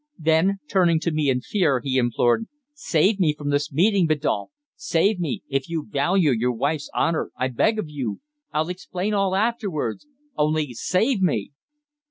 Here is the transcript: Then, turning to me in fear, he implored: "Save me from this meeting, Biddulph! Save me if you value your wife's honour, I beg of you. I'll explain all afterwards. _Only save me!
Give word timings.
Then, 0.17 0.57
turning 0.67 0.99
to 1.01 1.11
me 1.11 1.29
in 1.29 1.41
fear, 1.41 1.79
he 1.79 1.97
implored: 1.99 2.47
"Save 2.73 3.19
me 3.19 3.35
from 3.35 3.51
this 3.51 3.71
meeting, 3.71 4.07
Biddulph! 4.07 4.49
Save 4.75 5.19
me 5.19 5.43
if 5.47 5.69
you 5.69 5.85
value 5.87 6.31
your 6.31 6.53
wife's 6.53 6.89
honour, 6.95 7.29
I 7.37 7.49
beg 7.49 7.77
of 7.77 7.87
you. 7.87 8.19
I'll 8.51 8.69
explain 8.69 9.13
all 9.13 9.35
afterwards. 9.35 10.07
_Only 10.39 10.69
save 10.73 11.21
me! 11.21 11.51